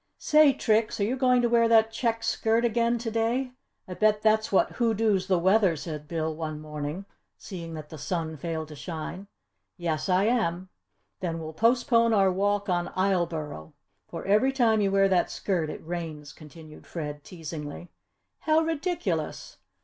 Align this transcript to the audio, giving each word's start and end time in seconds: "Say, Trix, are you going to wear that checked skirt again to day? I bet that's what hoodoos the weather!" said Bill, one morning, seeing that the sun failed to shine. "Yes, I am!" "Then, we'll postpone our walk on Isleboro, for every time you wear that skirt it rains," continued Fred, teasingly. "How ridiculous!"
"Say, 0.17 0.51
Trix, 0.53 0.99
are 0.99 1.03
you 1.03 1.15
going 1.15 1.43
to 1.43 1.47
wear 1.47 1.67
that 1.67 1.91
checked 1.91 2.23
skirt 2.25 2.65
again 2.65 2.97
to 2.97 3.11
day? 3.11 3.51
I 3.87 3.93
bet 3.93 4.23
that's 4.23 4.51
what 4.51 4.71
hoodoos 4.77 5.27
the 5.27 5.37
weather!" 5.37 5.75
said 5.75 6.07
Bill, 6.07 6.35
one 6.35 6.59
morning, 6.59 7.05
seeing 7.37 7.75
that 7.75 7.89
the 7.89 7.99
sun 7.99 8.35
failed 8.35 8.69
to 8.69 8.75
shine. 8.75 9.27
"Yes, 9.77 10.09
I 10.09 10.23
am!" 10.23 10.69
"Then, 11.19 11.37
we'll 11.39 11.53
postpone 11.53 12.13
our 12.15 12.31
walk 12.31 12.67
on 12.67 12.87
Isleboro, 12.97 13.73
for 14.07 14.25
every 14.25 14.51
time 14.51 14.81
you 14.81 14.89
wear 14.91 15.07
that 15.07 15.29
skirt 15.29 15.69
it 15.69 15.85
rains," 15.85 16.33
continued 16.33 16.87
Fred, 16.87 17.23
teasingly. 17.23 17.91
"How 18.39 18.61
ridiculous!" 18.61 19.57